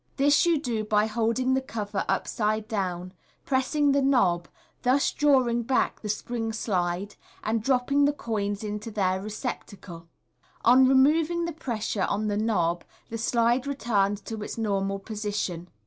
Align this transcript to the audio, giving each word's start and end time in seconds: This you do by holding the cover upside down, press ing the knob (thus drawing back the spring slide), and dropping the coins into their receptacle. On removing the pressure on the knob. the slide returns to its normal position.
This 0.15 0.47
you 0.47 0.59
do 0.59 0.83
by 0.83 1.05
holding 1.05 1.53
the 1.53 1.61
cover 1.61 2.05
upside 2.09 2.67
down, 2.67 3.13
press 3.45 3.75
ing 3.75 3.91
the 3.91 4.01
knob 4.01 4.47
(thus 4.81 5.11
drawing 5.11 5.61
back 5.61 5.99
the 6.01 6.09
spring 6.09 6.51
slide), 6.53 7.15
and 7.43 7.61
dropping 7.61 8.05
the 8.05 8.11
coins 8.11 8.63
into 8.63 8.89
their 8.89 9.21
receptacle. 9.21 10.07
On 10.65 10.87
removing 10.87 11.45
the 11.45 11.53
pressure 11.53 12.07
on 12.09 12.29
the 12.29 12.37
knob. 12.37 12.83
the 13.11 13.19
slide 13.19 13.67
returns 13.67 14.21
to 14.21 14.41
its 14.41 14.57
normal 14.57 14.97
position. 14.97 15.69